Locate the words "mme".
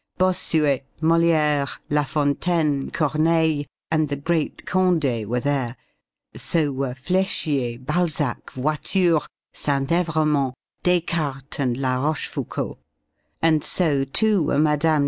14.57-14.99